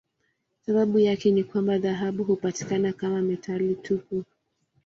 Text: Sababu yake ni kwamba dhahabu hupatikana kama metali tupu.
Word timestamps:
Sababu 0.65 0.99
yake 0.99 1.31
ni 1.31 1.43
kwamba 1.43 1.77
dhahabu 1.77 2.23
hupatikana 2.23 2.93
kama 2.93 3.21
metali 3.21 3.75
tupu. 3.75 4.23